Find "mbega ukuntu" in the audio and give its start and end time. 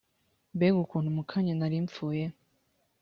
0.55-1.09